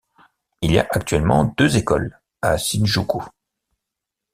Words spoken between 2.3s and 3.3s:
à Shinjuku.